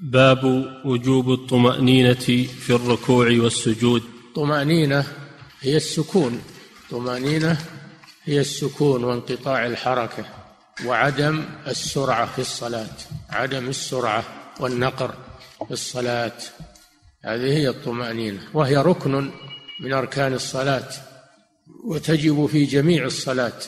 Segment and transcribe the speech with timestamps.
[0.00, 0.44] باب
[0.84, 4.02] وجوب الطمأنينة في الركوع والسجود.
[4.34, 5.06] طمأنينة
[5.60, 6.42] هي السكون.
[6.90, 7.58] طمأنينة
[8.24, 10.24] هي السكون وانقطاع الحركة
[10.86, 12.96] وعدم السرعة في الصلاة.
[13.30, 14.24] عدم السرعة
[14.60, 15.14] والنقر
[15.66, 16.38] في الصلاة.
[17.24, 18.40] هذه هي الطمأنينة.
[18.54, 19.30] وهي ركن
[19.80, 20.88] من أركان الصلاة
[21.84, 23.60] وتجب في جميع الصلاة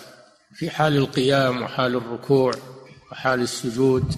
[0.54, 2.54] في حال القيام وحال الركوع
[3.12, 4.14] وحال السجود.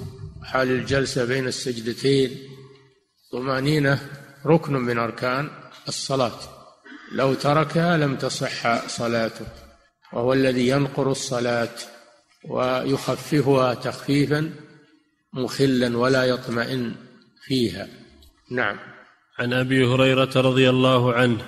[0.47, 2.31] وحال الجلسة بين السجدتين
[3.33, 4.01] طمأنينة
[4.47, 5.51] ركن من أركان
[5.89, 6.39] الصلاة.
[7.13, 9.47] لو تركها لم تصح صلاته
[10.13, 11.75] وهو الذي ينقر الصلاة
[12.49, 14.53] ويخففها تخفيفا
[15.33, 16.95] مخلا ولا يطمئن
[17.43, 17.89] فيها.
[18.51, 18.79] نعم.
[19.39, 21.47] عن أبي هريرة رضي الله عنه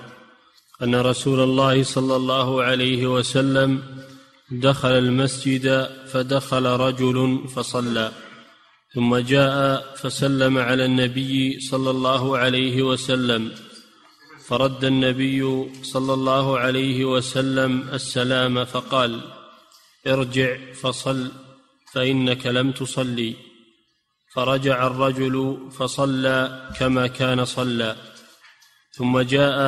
[0.82, 3.82] أن رسول الله صلى الله عليه وسلم
[4.50, 8.12] دخل المسجد فدخل رجل فصلى.
[8.94, 13.52] ثم جاء فسلم على النبي صلى الله عليه وسلم.
[14.46, 19.20] فرد النبي صلى الله عليه وسلم السلام فقال
[20.06, 21.30] ارجع فصل
[21.92, 23.34] فإنك لم تصلي.
[24.34, 27.96] فرجع الرجل فصلى كما كان صلى.
[28.92, 29.58] ثم جاء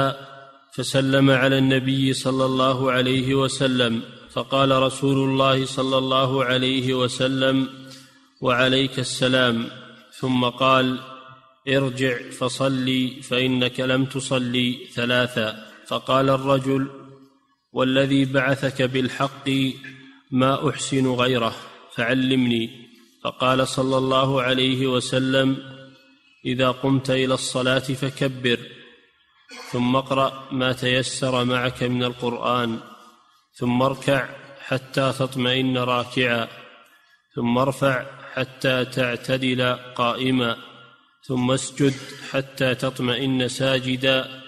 [0.75, 7.80] فسلم على النبي صلى الله عليه وسلم فقال رسول الله صلى الله عليه وسلم
[8.41, 9.71] وعليك السلام.
[10.13, 11.01] ثم قال
[11.69, 15.67] ارجع فصلي فإنك لم تصلي ثلاثا.
[15.87, 16.89] فقال الرجل
[17.73, 19.51] والذي بعثك بالحق
[20.31, 21.57] ما أحسن غيره
[21.97, 22.71] فعلمني.
[23.25, 25.57] فقال صلى الله عليه وسلم
[26.45, 28.59] إذا قمت إلى الصلاة فكبر.
[29.71, 32.79] ثم اقرأ ما تيسر معك من القرآن.
[33.53, 34.29] ثم اركع
[34.61, 36.49] حتى تطمئن راكعا.
[37.35, 40.56] ثم ارفع حتى تعتدل قائما
[41.23, 41.95] ثم اسجد
[42.31, 44.42] حتى تطمئن ساجدا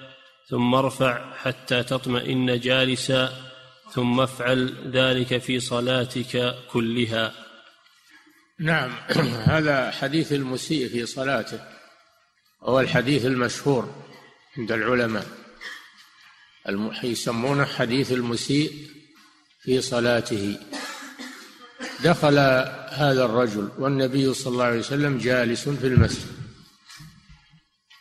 [0.50, 3.52] ثم ارفع حتى تطمئن جالسا
[3.95, 7.34] ثم افعل ذلك في صلاتك كلها.
[8.58, 8.90] نعم.
[9.52, 11.61] هذا حديث المسيء في صلاته
[12.62, 13.95] هو الحديث المشهور
[14.58, 15.27] عند العلماء.
[17.02, 18.73] يسمونه حديث المسيء
[19.62, 20.57] في صلاته.
[22.05, 22.39] دخل
[22.90, 26.27] هذا الرجل والنبي صلى الله عليه وسلم جالس في المسجد.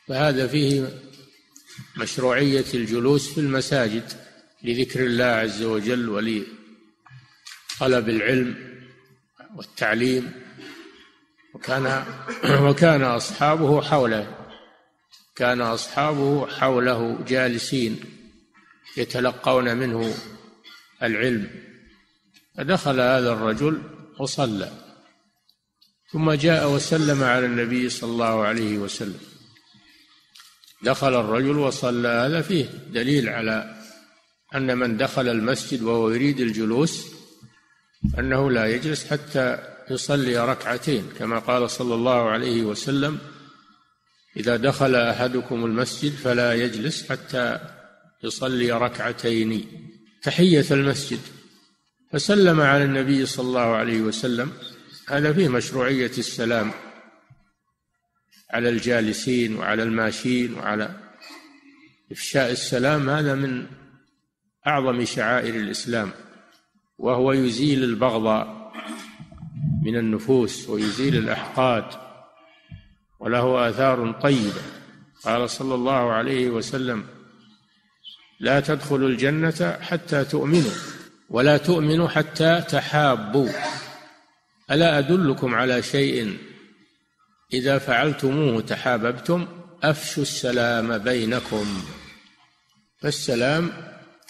[0.07, 0.89] فهذا فيه
[1.97, 4.03] مشروعية الجلوس في المساجد
[4.63, 8.55] لذكر الله عز وجل ولطلب العلم
[9.55, 10.31] والتعليم
[11.53, 12.05] وكان
[12.69, 14.37] وكان أصحابه حوله
[15.35, 17.99] كان أصحابه حوله جالسين
[18.97, 20.13] يتلقون منه
[21.03, 21.70] العلم.
[22.57, 23.81] فدخل هذا الرجل
[24.19, 24.71] وصلى
[26.11, 29.19] ثم جاء وسلم على النبي صلى الله عليه وسلم.
[30.83, 32.07] دخل الرجل وصلى.
[32.07, 33.81] هذا فيه دليل على
[34.55, 37.07] أن من دخل المسجد وهو يريد الجلوس
[38.19, 39.57] أنه لا يجلس حتى
[39.89, 43.19] يصلي ركعتين كما قال صلى الله عليه وسلم
[44.37, 47.59] إذا دخل أحدكم المسجد فلا يجلس حتى
[48.23, 49.67] يصلي ركعتين.
[50.23, 51.19] تحية المسجد.
[52.13, 54.51] فسلم على النبي صلى الله عليه وسلم.
[55.09, 56.71] هذا فيه مشروعية السلام
[58.51, 60.95] على الجالسين وعلى الماشين وعلى
[62.11, 63.09] إفشاء السلام.
[63.09, 63.67] هذا من
[64.67, 66.11] أعظم شعائر الإسلام
[66.97, 68.71] وهو يزيل البغضاء
[69.85, 71.85] من النفوس ويزيل الأحقاد
[73.19, 74.61] وله آثار طيبة.
[75.23, 77.05] قال صلى الله عليه وسلم
[78.39, 81.00] لا تدخلوا الجنة حتى تؤمنوا.
[81.31, 83.49] ولا تؤمنوا حتى تحابوا.
[84.71, 86.37] ألا أدلكم على شيء؟
[87.53, 89.47] إذا فعلتموه تحاببتم
[89.83, 91.83] أفشوا السلام بينكم.
[93.01, 93.71] فالسلام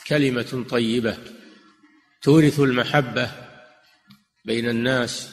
[0.07, 1.17] كلمة طيبة
[2.21, 3.31] تورث المحبة
[4.45, 5.29] بين الناس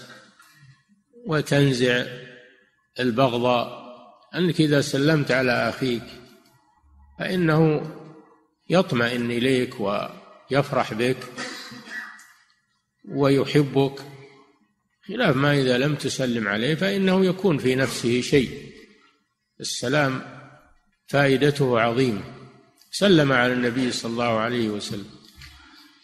[1.27, 2.05] وتنزع
[3.00, 3.88] البغضاء
[4.35, 6.05] أنك إذا سلمت على أخيك.
[7.19, 7.91] فإنه
[8.71, 11.17] يطمئن إليك ويفرح بك.
[13.08, 14.00] ويحبك.
[15.08, 18.72] خلاف ما إذا لم تسلم عليه فإنه يكون في نفسه شيء.
[19.60, 20.22] السلام
[21.06, 22.20] فائدته عظيمة.
[22.90, 25.06] سلم على النبي صلى الله عليه وسلم.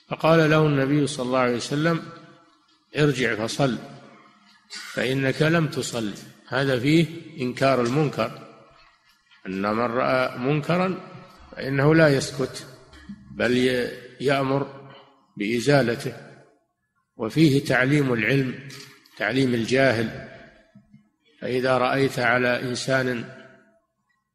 [0.08, 2.02] فقال له النبي صلى الله عليه وسلم
[2.96, 3.78] ارجع فصل
[4.92, 6.12] فإنك لم تصل.
[6.48, 7.06] هذا فيه
[7.40, 8.48] إنكار المنكر.
[9.46, 11.00] أن من رأى منكرا
[11.52, 12.66] فإنه لا يسكت
[13.30, 13.56] بل
[14.20, 14.90] يأمر
[15.36, 16.33] بإزالته.
[17.16, 18.68] وفيه تعليم العلم
[19.18, 20.28] تعليم الجاهل.
[21.40, 23.24] فإذا رأيت على إنسان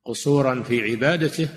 [0.05, 1.49] قصورا في عبادته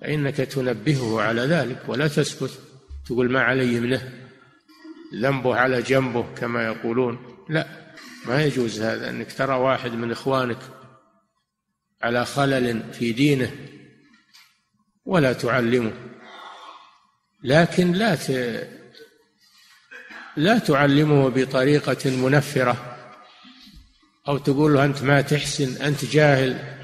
[0.00, 2.58] فإنك تنبهه على ذلك ولا تسكت.
[3.06, 4.12] تقول ما علي منه؟
[5.14, 7.46] ذنبه على جنبه كما يقولون.
[7.48, 7.66] لا
[8.26, 10.58] ما يجوز هذا أنك ترى واحد من إخوانك
[12.02, 13.52] على خلل في دينه
[15.04, 15.92] ولا تعلمه.
[17.44, 18.16] لكن لا.
[20.36, 22.96] لا تعلمه بطريقة منفرة
[24.28, 26.76] أو تقول له أنت ما تحسن أنت جاهل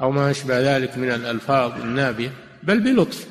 [0.00, 3.26] أو ما أشبه ذلك من الألفاظ النابية بل بلطف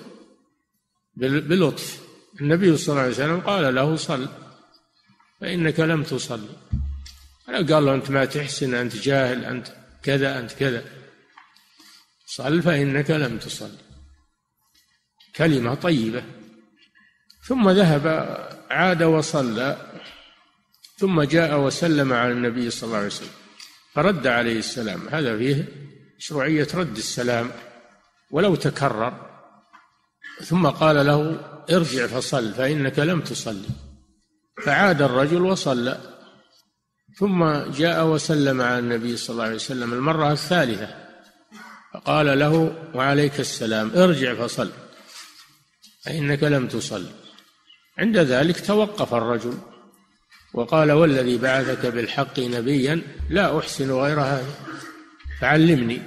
[1.16, 2.06] بلطف.
[2.42, 4.30] النبي صلى الله عليه وسلم قال له صل
[5.42, 6.48] فإنك لم تصل.
[7.48, 9.68] قال له أنت ما تحسن أنت جاهل أنت
[10.04, 10.84] كذا أنت كذا.
[12.28, 13.72] صل فإنك لم تصل.
[15.36, 16.24] كلمة طيبة.
[17.48, 18.08] ثم ذهب
[18.72, 19.78] عاد وصلى
[20.98, 23.30] ثم جاء وسلم على النبي صلى الله عليه وسلم
[23.94, 25.08] فرد عليه السلام.
[25.10, 25.66] هذا فيه
[26.18, 27.52] مشروعية رد السلام
[28.32, 29.14] ولو تكرر.
[30.44, 31.40] ثم قال له
[31.72, 33.68] ارجع فصل فإنك لم تصلي.
[34.66, 35.98] فعاد الرجل وصلى.
[37.18, 41.06] ثم جاء وسلم على النبي صلى الله عليه وسلم المرة الثالثة.
[41.94, 44.72] فقال له وعليك السلام ارجع فصل
[46.04, 47.06] فإنك لم تصل
[47.98, 49.58] عند ذلك توقف الرجل
[50.54, 54.54] وقال والذي بعثك بالحق نبيا لا أحسن غير هذا.
[55.42, 56.02] فعلمني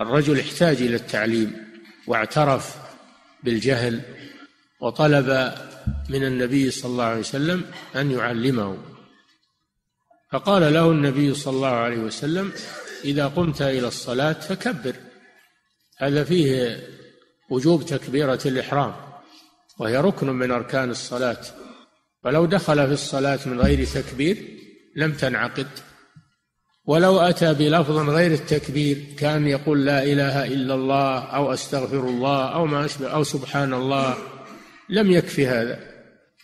[0.00, 1.56] الرجل احتاج إلى التعليم
[2.06, 2.76] واعترف
[3.42, 4.00] بالجهل
[4.80, 5.54] وطلب
[6.08, 7.64] من النبي صلى الله عليه وسلم
[7.96, 8.78] أن يعلمه.
[10.32, 12.52] فقال له النبي صلى الله عليه وسلم
[13.04, 14.94] إذا قمت إلى الصلاة فكبر.
[15.98, 16.78] هذا فيه
[17.50, 19.13] وجوب تكبيرة الإحرام.
[19.78, 21.40] وهي ركن من أركان الصلاة.
[22.24, 24.36] فلو دخل في الصلاة من غير تكبير
[24.96, 25.66] لم تنعقد.
[26.86, 32.66] ولو أتى بلفظ غير التكبير كان يقول لا إله إلا الله أو أستغفر الله أو
[32.66, 34.14] ما أشبه أو سبحان الله
[34.88, 35.80] لم يكفي هذا.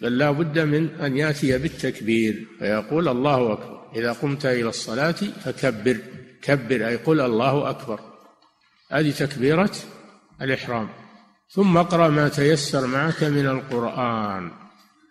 [0.00, 3.80] بل لا بد من أن يأتي بالتكبير فيقول الله أكبر.
[3.96, 5.12] إذا قمت إلى الصلاة
[5.44, 5.96] فكبر.
[6.42, 8.00] كبر أي قل الله أكبر.
[8.90, 9.70] هذه تكبيرة
[10.42, 10.88] الإحرام.
[11.52, 14.50] ثم اقرأ ما تيسر معك من القرآن.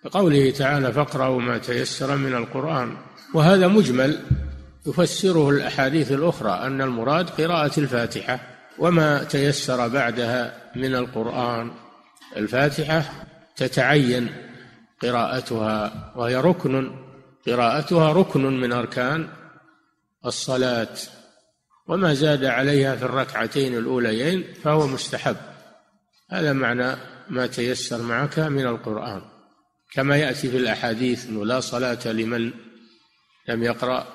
[0.03, 2.97] كقوله تعالى فاقرأوا ما تيسر من القرآن.
[3.33, 4.19] وهذا مجمل
[4.87, 8.39] يفسره الأحاديث الأخرى أن المراد قراءة الفاتحة
[8.79, 11.71] وما تيسر بعدها من القرآن.
[12.37, 13.03] الفاتحة
[13.55, 14.29] تتعين
[15.01, 16.91] قراءتها وهي ركن
[17.47, 19.27] قراءتها ركن من أركان
[20.25, 20.95] الصلاة.
[21.87, 25.35] وما زاد عليها في الركعتين الأوليين فهو مستحب.
[26.31, 26.95] هذا معنى
[27.29, 29.21] ما تيسر معك من القرآن.
[29.93, 32.51] كما يأتي في الأحاديث أنه لا صلاة لمن
[33.47, 34.07] لم يقرأ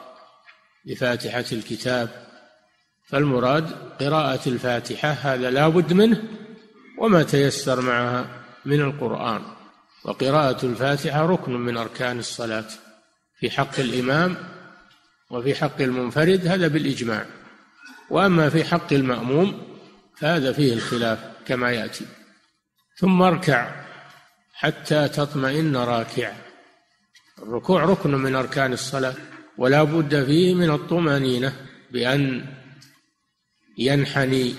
[0.87, 2.09] بفاتحة الكتاب
[3.09, 3.71] فالمراد
[4.01, 6.23] قراءة الفاتحة هذا لا بد منه
[6.99, 8.27] وما تيسر معها
[8.65, 9.43] من القرآن.
[10.05, 12.67] وقراءة الفاتحة ركن من أركان الصلاة
[13.39, 14.37] في حق الإمام
[15.31, 17.27] وفي حق المنفرد هذا بالإجماع.
[18.11, 19.74] وأما في حق المأموم
[20.19, 22.07] فهذا فيه الخلاف كما يأتي.
[22.97, 23.85] ثم اركع
[24.55, 26.37] حتى تطمئن راكعا
[27.43, 29.15] الركوع ركن من أركان الصلاة
[29.59, 31.57] ولا بد فيه من الطمأنينة
[31.93, 32.47] بأن
[33.79, 34.55] ينحني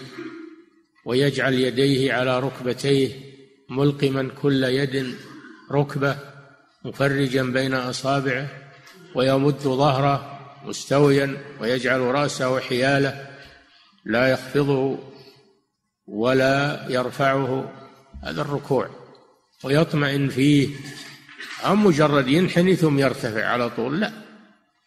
[1.05, 3.09] ويجعل يديه على ركبتيه
[3.69, 5.15] ملقما كل يد
[5.71, 6.17] ركبة
[6.85, 8.47] مفرجا بين أصابعه
[9.15, 13.27] ويمد ظهره مستويا ويجعل رأسه حيالة
[14.05, 15.14] لا يخفضه
[16.07, 17.71] ولا يرفعه
[18.23, 18.89] هذا الركوع
[19.63, 20.75] ويطمئن فيه.
[21.65, 24.11] أو مجرد ينحني ثم يرتفع على طول؟ لا.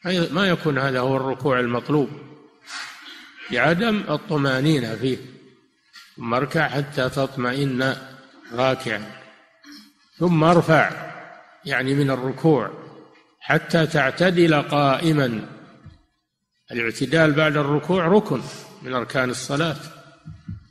[0.04, 2.08] ما يكون هذا هو الركوع المطلوب.
[3.50, 5.18] لعدم الطمأنينة فيه.
[6.16, 7.96] ثم اركع حتى تطمئن
[8.52, 9.10] راكعا.
[10.18, 10.90] ثم ارفع
[11.64, 12.70] يعني من الركوع
[13.40, 15.40] حتى تعتدل قائما.
[16.72, 18.40] الاعتدال بعد الركوع ركن
[18.82, 19.76] من أركان الصلاة.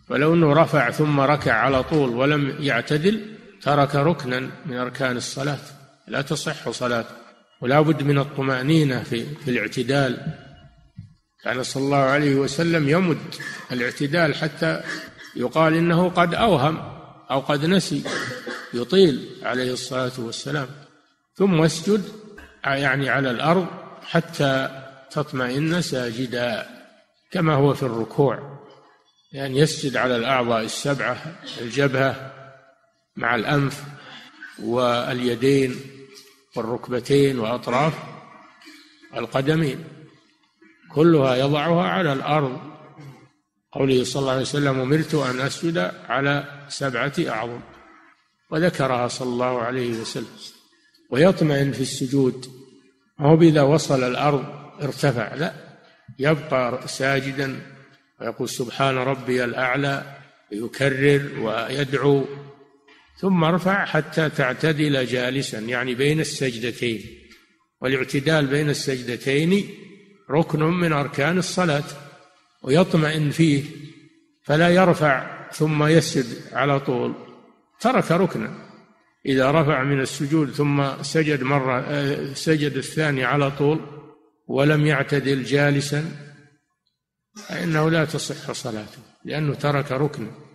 [0.10, 5.60] ولو إنه رفع ثم ركع على طول ولم يعتدل ترك ركنا من أركان الصلاة.
[6.08, 7.16] لا تصح صلاته.
[7.62, 10.18] ولا بد من الطمأنينة في, في الاعتدال.
[11.44, 13.18] كان صلى الله عليه وسلم يمد
[13.72, 14.82] الاعتدال حتى
[15.36, 16.78] يقال إنه قد أوهم
[17.32, 18.04] أو قد نسي
[18.74, 20.68] يطيل عليه الصلاة والسلام.
[21.36, 22.04] ثم اسجد
[22.66, 23.68] يعني على الأرض
[24.04, 24.70] حتى
[25.12, 26.66] تطمئن ساجدا
[27.32, 28.57] كما هو في الركوع.
[29.32, 32.34] يعني يسجد على الأعضاء السبعة الجبهة
[33.16, 33.84] مع الأنف
[34.60, 35.76] واليدين
[36.56, 37.94] والركبتين وأطراف
[39.16, 39.84] القدمين.
[40.92, 42.62] كلها يضعها على الأرض.
[43.72, 47.60] قوله صلى الله عليه وسلم أمرت أن أسجد على سبعة أعظم.
[48.52, 50.38] وذكرها صلى الله عليه وسلم.
[51.12, 52.52] ويطمئن في السجود.
[53.20, 54.46] هو إذا وصل الأرض
[54.82, 55.34] ارتفع.
[55.34, 55.54] لا
[56.20, 57.77] يبقى ساجدا
[58.22, 60.18] ويقول سبحان ربي الأعلى
[60.52, 62.26] يكرر ويدعو
[63.20, 67.02] ثم ارفع حتى تعتدل جالسا يعني بين السجدتين.
[67.82, 69.70] والاعتدال بين السجدتين
[70.32, 71.84] ركن من أركان الصلاة
[72.64, 73.64] ويطمئن فيه
[74.44, 77.14] فلا يرفع ثم يسجد على طول.
[77.80, 78.68] ترك ركنا.
[79.26, 83.80] إذا رفع من السجود ثم سجد مرة آه، سجد الثاني على طول
[84.48, 86.27] ولم يعتدل جالسا
[87.48, 90.48] فإنه لا تصح صلاته لأنه ترك ركنا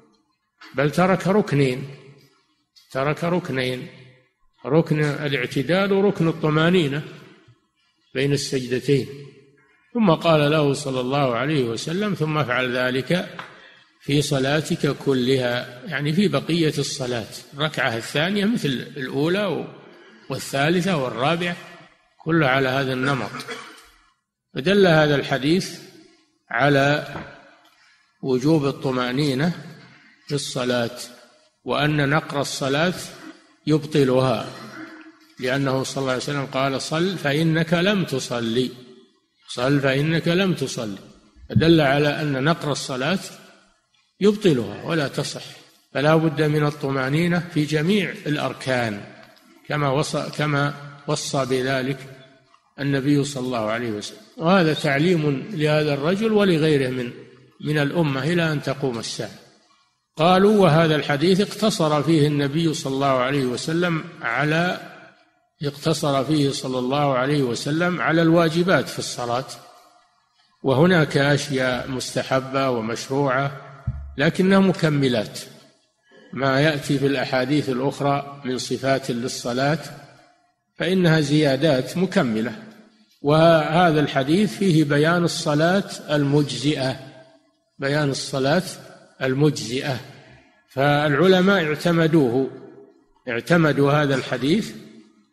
[0.75, 1.89] بل ترك ركنين.
[2.93, 3.89] ترك ركنين.
[4.67, 7.03] ركن الاعتدال وركن الطمانينة
[8.15, 9.07] بين السجدتين.
[9.95, 13.39] ثم قال له صلى الله عليه وسلم ثم افعل ذلك
[14.01, 15.83] في صلاتك كلها.
[15.87, 17.33] يعني في بقية الصلاة.
[17.55, 19.67] الركعة الثانية مثل الأولى
[20.31, 21.57] والثالثة والرابعة
[22.25, 23.31] كلها على هذا النمط.
[24.55, 25.92] فدل هذا الحديث
[26.53, 27.07] على
[28.23, 29.53] وجوب الطمأنينة
[30.29, 30.99] في الصلاة
[31.65, 32.95] وأن نقر الصلاة
[33.67, 34.47] يبطلها
[35.41, 38.71] لأنه صلى الله عليه وسلم قال صل فإنك لم تصلي
[39.49, 40.99] صل فإنك لم تصلي.
[41.49, 43.19] فدل على أن نقر الصلاة
[44.21, 45.45] يبطلها ولا تصح
[45.95, 49.05] فلا بد من الطمأنينة في جميع الأركان
[49.69, 50.75] كما وصى كما
[51.07, 52.22] وصى بذلك
[52.81, 54.19] النبي صلى الله عليه وسلم.
[54.37, 57.11] وهذا تعليم لهذا الرجل ولغيره من
[57.65, 59.31] من الأمة إلى أن تقوم الساعة.
[60.17, 64.81] قالوا وهذا الحديث اقتصر فيه النبي صلى الله عليه وسلم على
[65.63, 69.45] اقتصر فيه صلى الله عليه وسلم على الواجبات في الصلاة.
[70.63, 73.53] وهناك أشياء مستحبة ومشروعة
[74.19, 75.41] لكنها مكملات.
[76.33, 79.79] ما يأتي في الأحاديث الأخرى من صفات للصلاة
[80.79, 82.53] فإنها زيادات مكملة.
[83.23, 86.97] وهذا الحديث فيه بيان الصلاة المجزئة.
[87.79, 88.63] بيان الصلاة
[89.23, 90.01] المجزئة.
[90.69, 92.51] فالعلماء اعتمدوه.
[93.29, 94.73] اعتمدوا هذا الحديث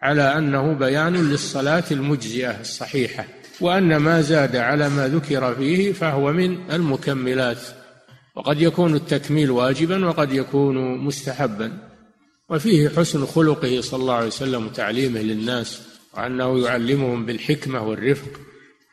[0.01, 3.25] على أنه بيان للصلاة المجزئة الصحيحة.
[3.61, 7.61] وأن ما زاد على ما ذكر فيه فهو من المكملات.
[8.35, 11.88] وقد يكون التكميل واجبا وقد يكون مستحبا.
[12.49, 15.81] وفيه حسن خلقه صلى الله عليه وسلم وتعليمه للناس
[16.13, 18.39] وأنه يعلمهم بالحكمة والرفق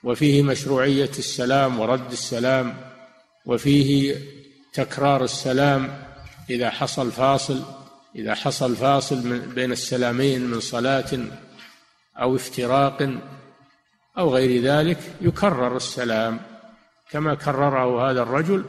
[0.05, 2.77] وفيه مشروعية السلام ورد السلام
[3.47, 4.17] وفيه
[4.73, 6.03] تكرار السلام
[6.51, 7.63] إذا حصل فاصل
[8.17, 11.19] إذا حصل فاصل بين السلامين من صلاة
[12.21, 13.11] أو افتراق
[14.19, 16.41] أو غير ذلك يكرر السلام
[17.11, 18.65] كما كرره هذا الرجل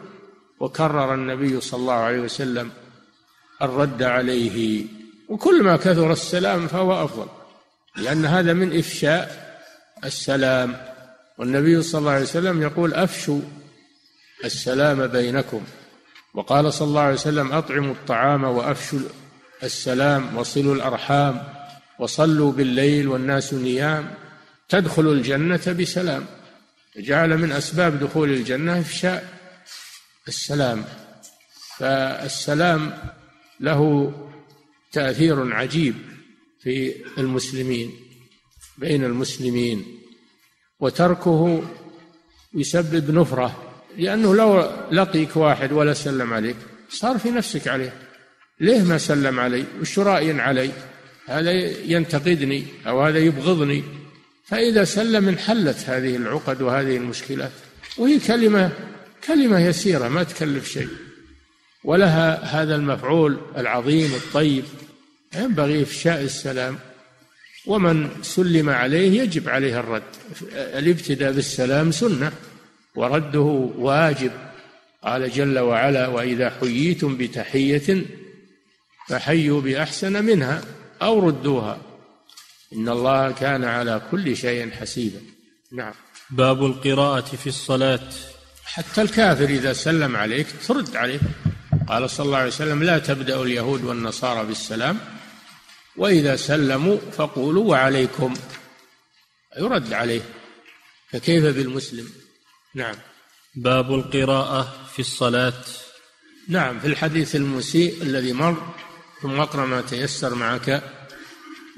[0.60, 2.72] وكرر النبي صلى الله عليه وسلم
[3.62, 4.86] الرد عليه.
[5.30, 7.28] وكل ما كثر السلام فهو أفضل
[7.96, 9.48] لأن هذا من إفشاء
[10.06, 10.76] السلام.
[11.38, 13.42] والنبي صلى الله عليه وسلم يقول أفشوا
[14.46, 15.64] السلام بينكم.
[16.34, 19.00] وقال صلى الله عليه وسلم أطعموا الطعام وأفشوا
[19.64, 21.44] السلام وصلوا الأرحام
[22.00, 24.14] وصلوا بالليل والناس نيام
[24.70, 26.26] تدخلوا الجنة بسلام.
[26.98, 29.28] جعل من أسباب دخول الجنة إفشاء
[30.28, 30.86] السلام.
[31.78, 32.94] فالسلام
[33.60, 34.12] له
[34.92, 35.96] تأثير عجيب
[36.60, 37.92] في المسلمين
[38.78, 39.86] بين المسلمين
[40.80, 41.64] وتركه
[42.54, 43.64] يسبب نفرة
[43.98, 46.56] لأنه لو لقيك واحد ولا سلم عليك
[46.90, 47.94] صار في نفسك عليه.
[48.60, 50.72] ليه ما سلم علي؟ وش رأي علي؟
[51.28, 51.52] هذا
[51.86, 53.84] ينتقدني أو هذا يبغضني؟
[54.46, 57.52] فإذا سلم انحلت هذه العقد وهذه المشكلات
[57.98, 58.72] وهي كلمة
[59.28, 60.88] كلمة يسيرة ما تكلف شيء.
[61.88, 64.64] ولها هذا المفعول العظيم الطيب.
[65.36, 66.80] ينبغي إفشاء السلام.
[67.66, 70.04] ومن سلم عليه يجب عليه الرد.
[70.54, 72.32] الابتداء بالسلام سنة
[72.96, 74.32] ورده واجب.
[75.04, 78.06] قال جل وعلا وإذا حييتم بتحية
[79.10, 80.62] فحيوا بأحسن منها
[81.02, 81.78] أو ردوها.
[82.74, 85.20] إن الله كان على كل شيء حسيبا.
[85.72, 85.94] نعم.
[86.30, 88.10] باب القراءة في الصلاة.
[88.66, 91.20] حتى الكافر إذا سلم عليك ترد عليه.
[91.88, 95.00] قال صلى الله عليه وسلم لا تبدأ اليهود والنصارى بالسلام
[95.98, 98.34] وإذا سلموا فقولوا وعليكم.
[99.60, 100.22] يرد عليه.
[101.12, 102.10] فكيف بالمسلم؟
[102.76, 102.96] نعم.
[103.56, 105.64] باب القراءة في الصلاة.
[106.48, 108.74] نعم في الحديث المسيء الذي مر
[109.22, 110.84] ثم اقرأ ما تيسر معك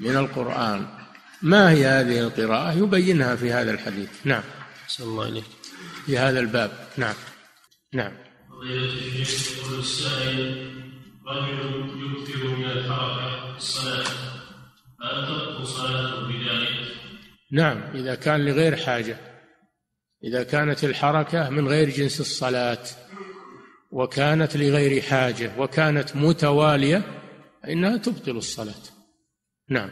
[0.00, 0.86] من القرآن.
[1.42, 4.08] ما هي هذه القراءة؟ يبينها في هذا الحديث.
[4.24, 4.42] نعم.
[4.84, 5.44] أحسن الله إليك
[6.06, 6.88] في هذا الباب.
[6.96, 7.14] نعم.
[7.92, 8.29] نعم.
[8.64, 10.70] يقول السائل
[11.26, 11.84] رجل
[12.44, 14.04] من الحركة في الصلاة
[15.00, 16.20] تبطل صلاته؟
[17.52, 19.16] نعم إذا كان لغير حاجة
[20.24, 22.84] إذا كانت الحركة من غير جنس الصلاة
[23.92, 27.02] وكانت لغير حاجة وكانت متوالية
[27.62, 28.82] فإنها تبطل الصلاة
[29.68, 29.90] نعم